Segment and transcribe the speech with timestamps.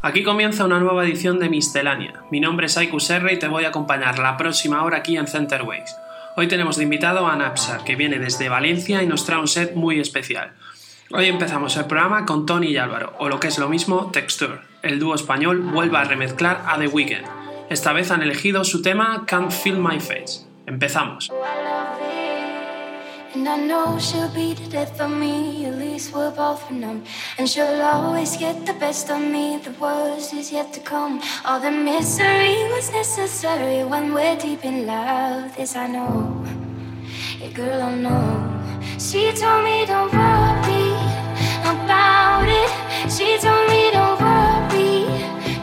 [0.00, 2.22] Aquí comienza una nueva edición de Miscelánea.
[2.30, 5.26] Mi nombre es Aikus R y te voy a acompañar la próxima hora aquí en
[5.26, 5.96] Centerways.
[6.36, 9.74] Hoy tenemos de invitado a Napsa, que viene desde Valencia y nos trae un set
[9.74, 10.52] muy especial.
[11.10, 14.60] Hoy empezamos el programa con Tony y Álvaro, o lo que es lo mismo, Texture.
[14.82, 17.26] El dúo español vuelve a remezclar a The Weeknd.
[17.68, 20.46] Esta vez han elegido su tema Can't Feel My Face.
[20.66, 21.28] Empezamos.
[23.34, 27.04] And I know she'll be the death of me, at least we're both numb.
[27.36, 31.20] And she'll always get the best of me, the worst is yet to come.
[31.44, 36.42] All the misery was necessary when we're deep in love, this I know.
[37.38, 38.58] Yeah, girl, I know.
[38.98, 40.96] She told me don't worry
[41.68, 42.70] about it.
[43.12, 45.04] She told me don't worry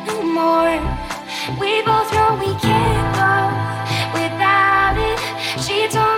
[0.05, 0.79] no more.
[1.59, 3.33] We both know we can't go
[4.13, 5.19] without it.
[5.65, 6.14] She told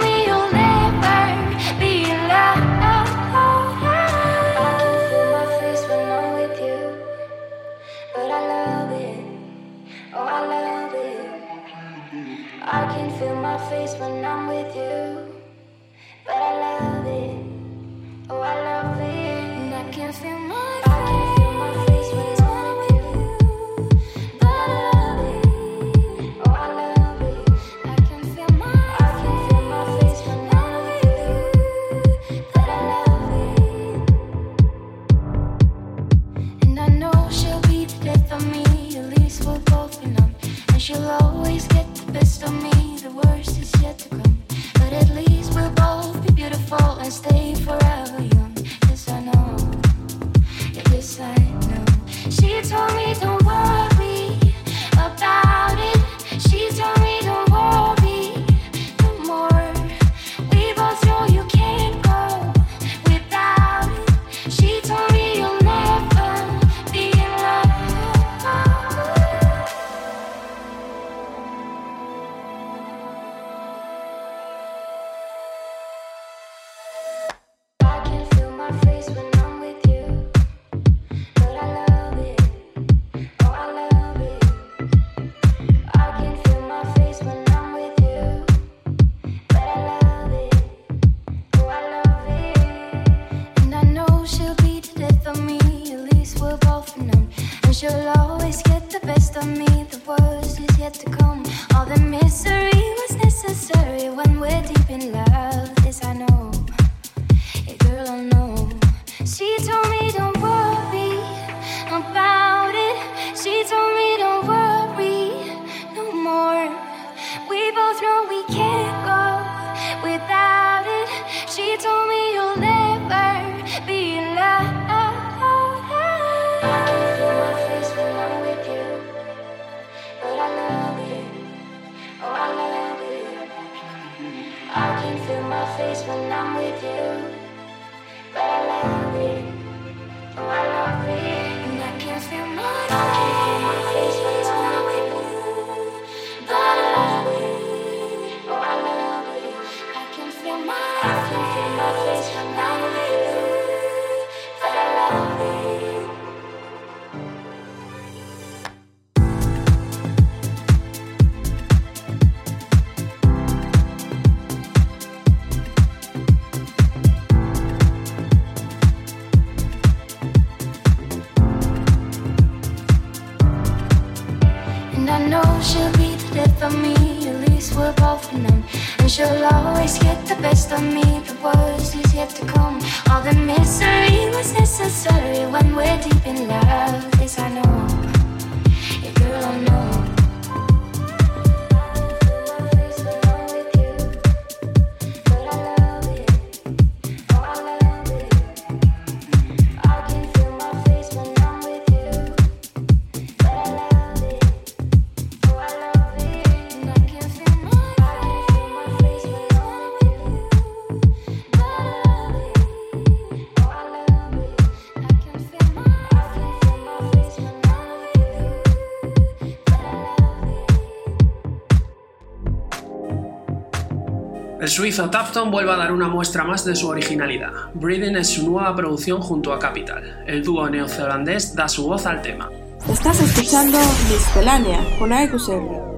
[224.78, 227.52] suizo Tapton vuelve a dar una muestra más de su originalidad.
[227.74, 230.24] Breathing es su nueva producción junto a Capital.
[230.28, 232.48] El dúo neozelandés da su voz al tema.
[232.88, 235.97] Estás escuchando Miscelánea con Aigusel.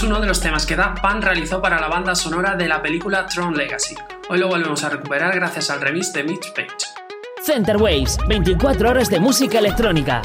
[0.00, 2.80] es uno de los temas que Daft Punk realizó para la banda sonora de la
[2.80, 3.94] película Tron Legacy.
[4.30, 6.70] Hoy lo volvemos a recuperar gracias al remix de Mitch Page.
[7.44, 10.22] Center Waves, 24 horas de música electrónica.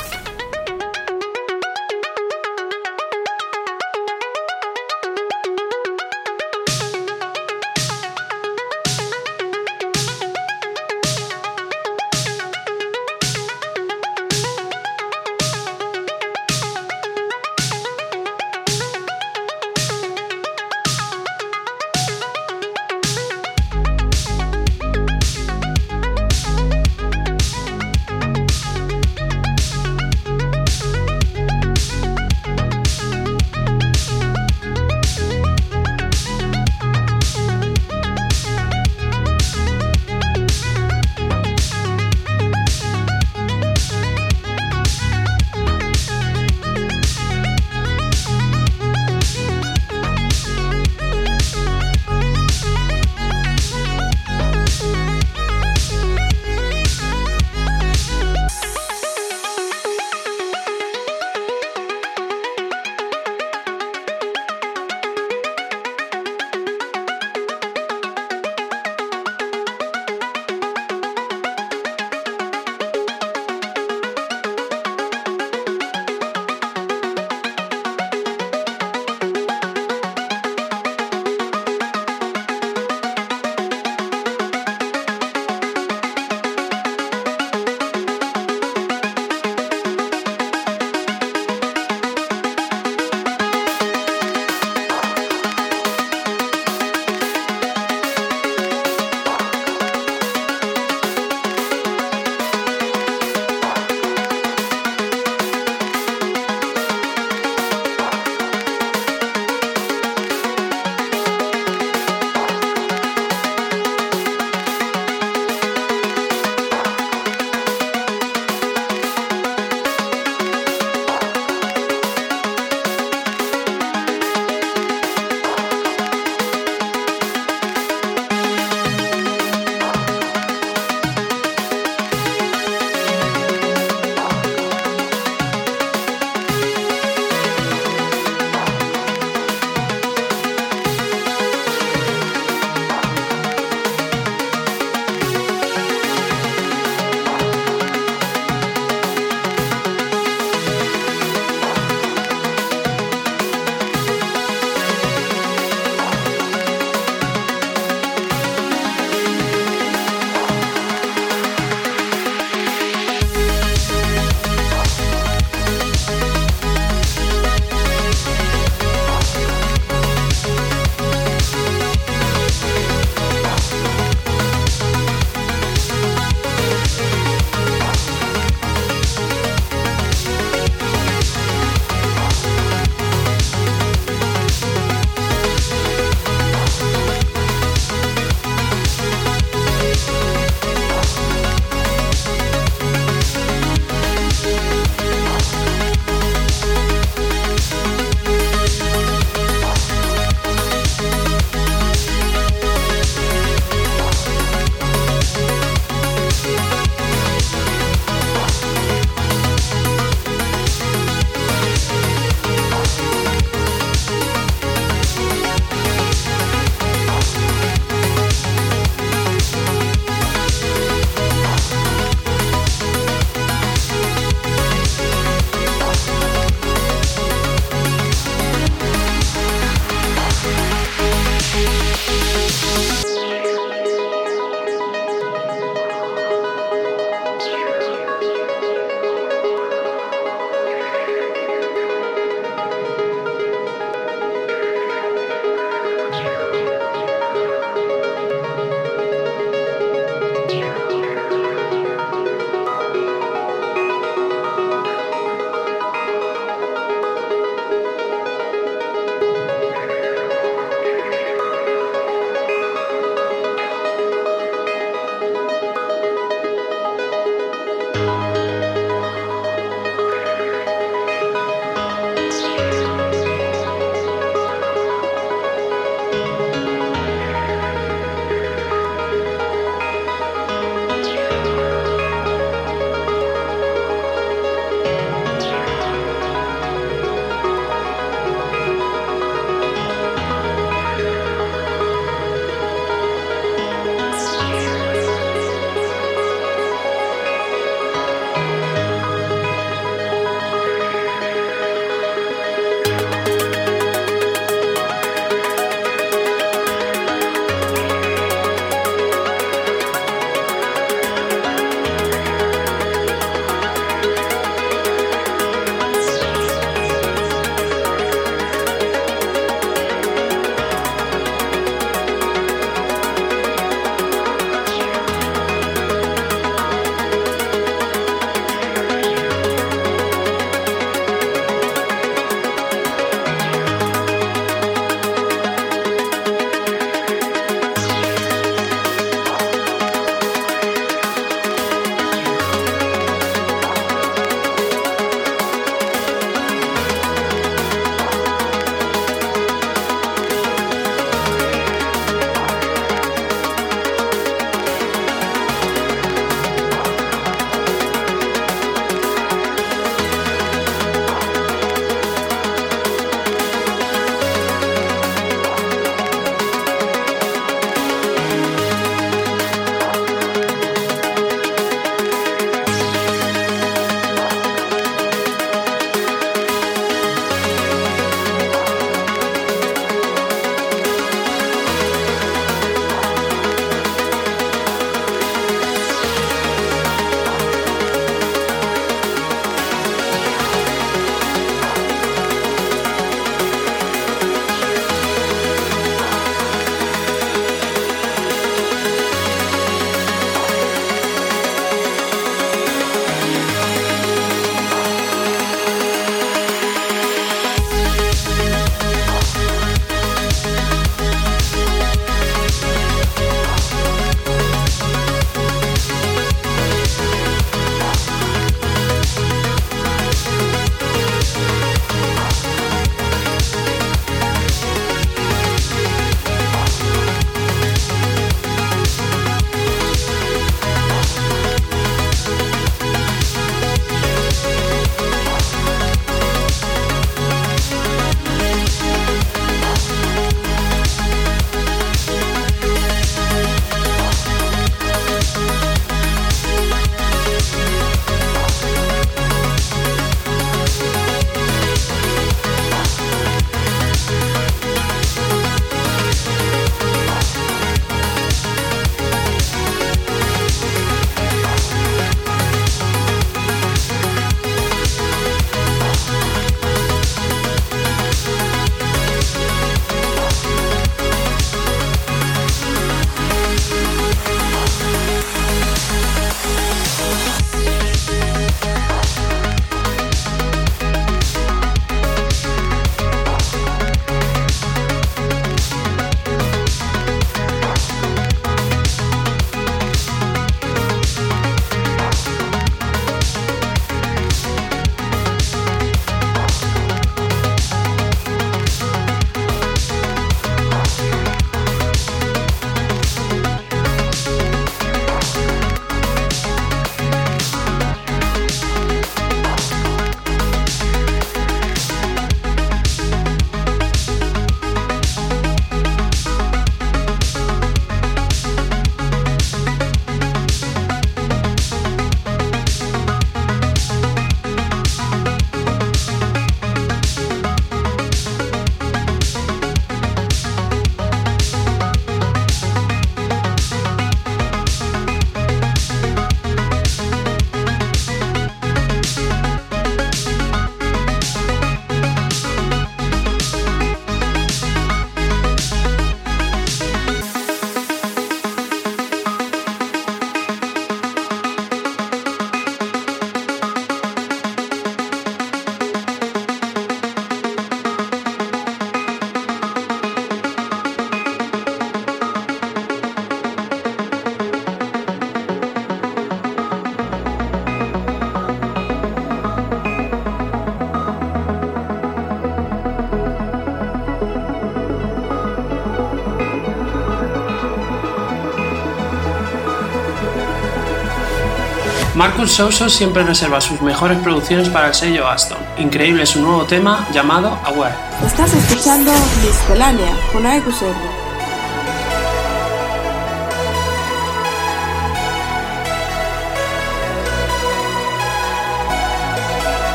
[582.35, 585.57] Marcus Sousa siempre reserva sus mejores producciones para el sello Aston.
[585.77, 587.95] Increíble su nuevo tema llamado Aware.
[588.25, 589.09] Estás escuchando
[589.41, 590.69] Miscelánea con Aiku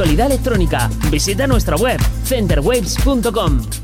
[0.00, 0.90] actualidad electrónica.
[1.10, 3.79] Visita nuestra web centerwaves.com.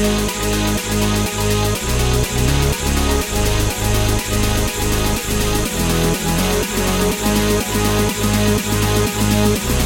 [0.00, 0.42] Thank
[9.72, 9.77] you.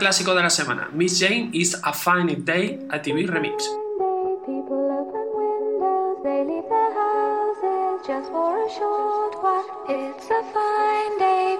[0.00, 3.68] clásico de la semana, Miss Jane is a Fine Day a TV Remix.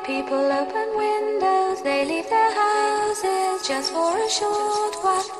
[0.06, 5.39] People open windows, they leave their houses just for a short while.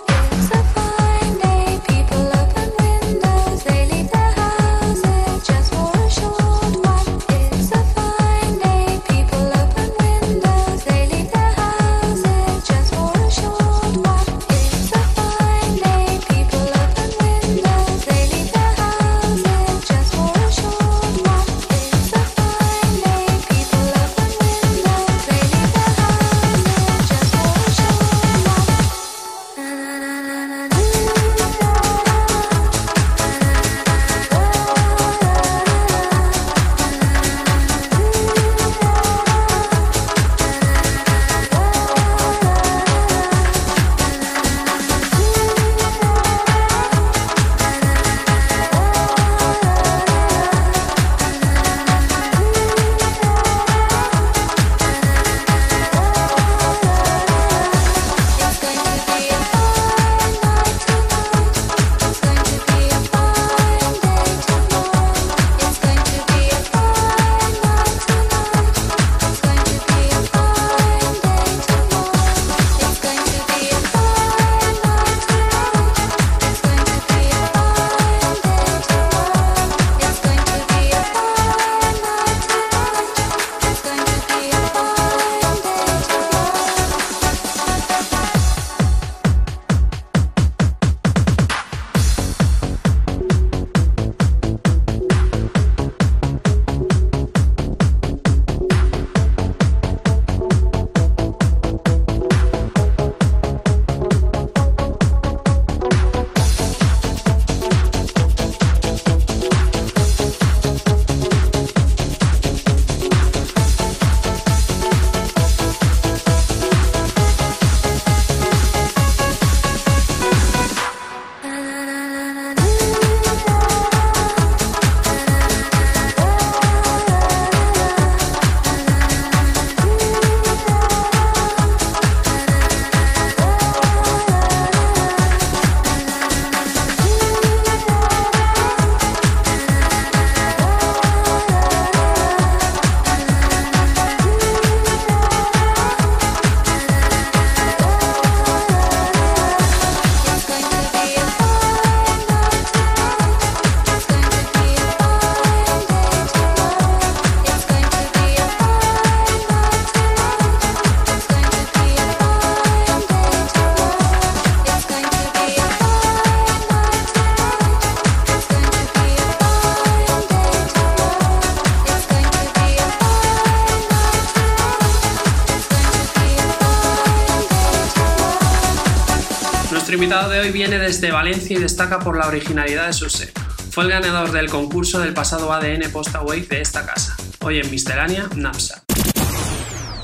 [180.11, 183.31] El invitado de hoy viene desde Valencia y destaca por la originalidad de su ser.
[183.71, 187.17] Fue el ganador del concurso del pasado ADN Posta Wave de esta casa.
[187.43, 188.83] Hoy en Miscelánea, NAPSA.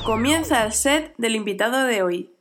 [0.05, 2.36] Comienza el set del invitado de hoy.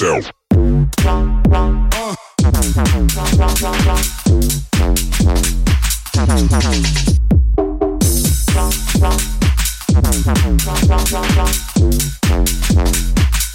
[0.00, 0.30] yourself.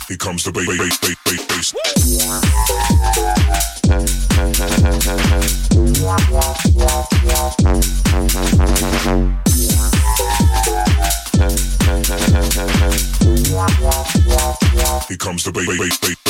[0.08, 1.74] Here comes the bass, bass, bass, bass, bass.
[15.08, 16.23] Here comes the bass, bass, bass.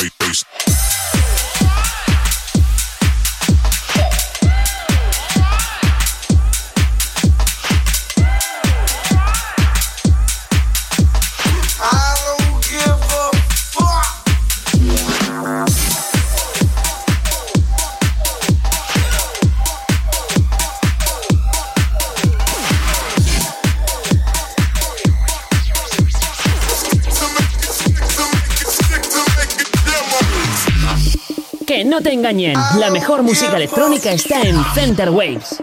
[32.32, 35.62] la mejor música electrónica está en Center Waves.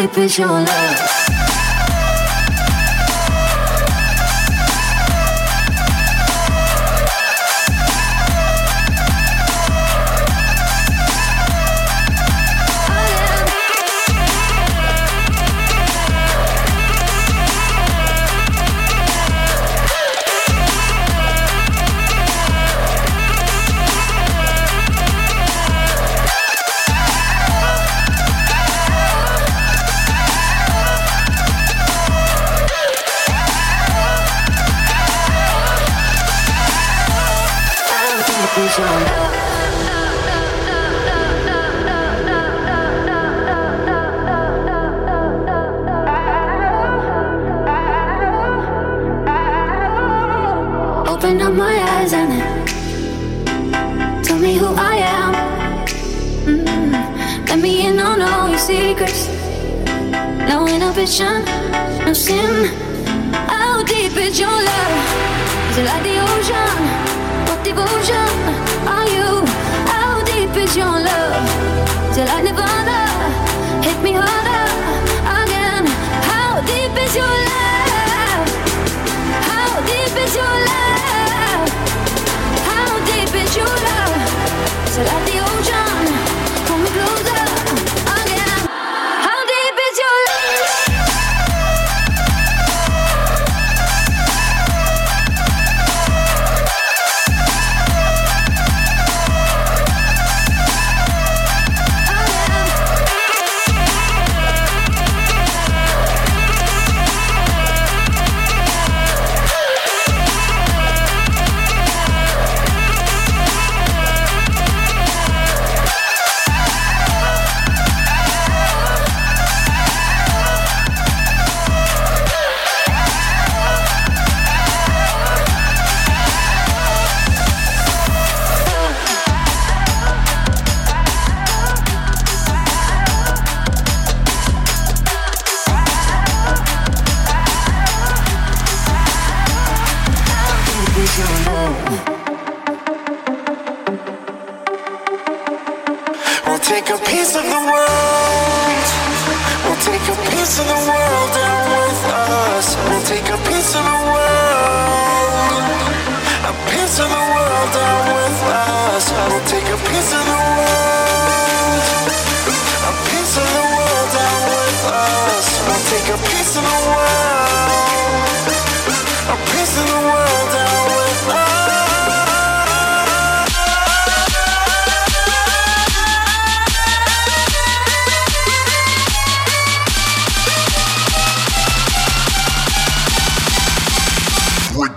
[0.00, 1.19] shape is your love.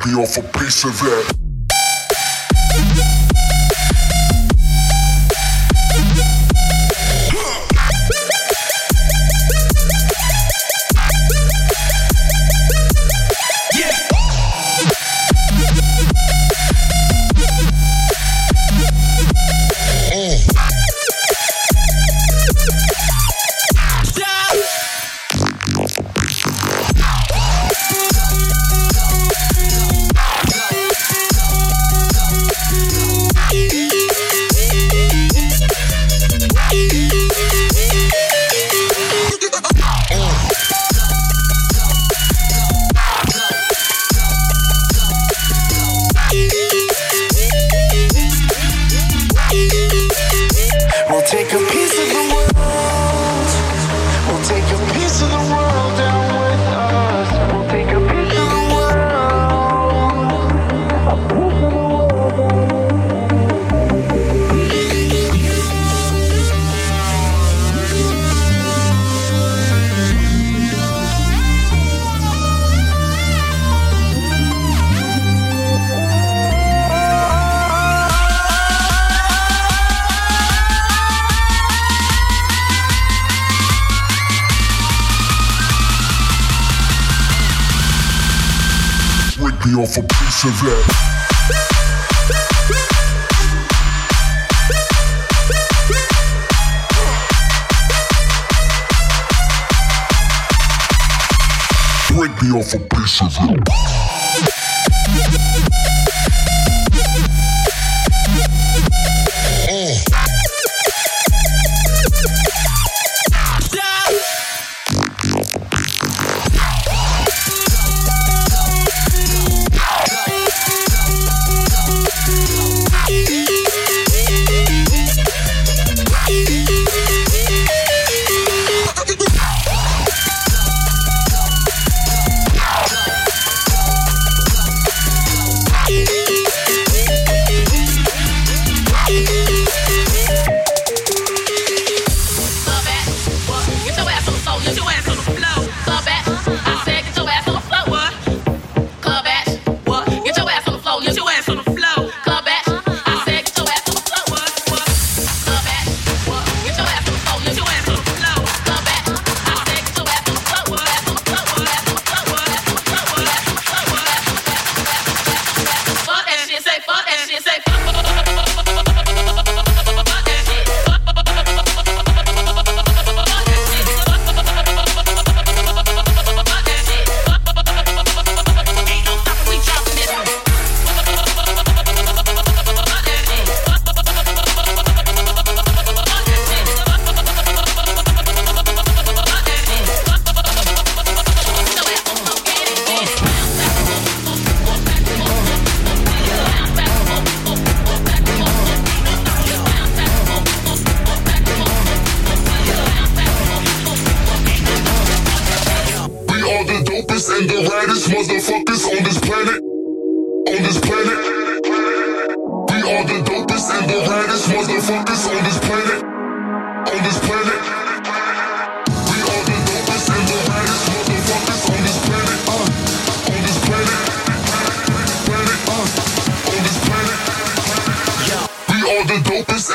[0.04, 1.53] happy off a piece of that.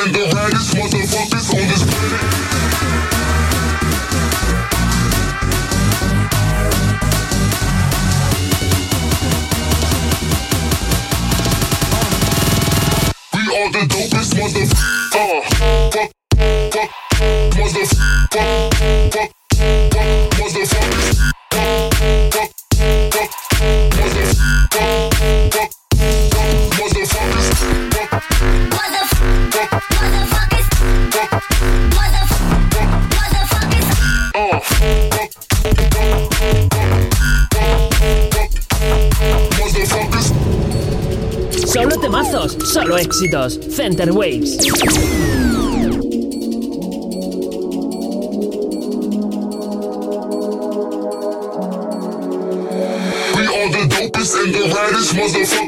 [0.00, 0.57] and the radio.
[42.98, 43.58] solo éxitos.
[43.70, 44.58] Center Waves.
[53.36, 55.67] We are the dopest and the raddest motherfuckers.